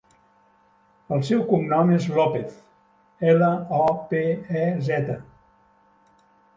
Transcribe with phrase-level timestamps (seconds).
[1.17, 2.57] El seu cognom és Lopez:
[3.35, 3.53] ela,
[3.85, 4.27] o, pe,
[4.67, 5.23] e, zeta.